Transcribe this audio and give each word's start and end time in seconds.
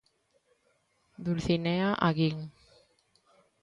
Dulcinea 1.23 1.89
Aguín. 2.07 2.37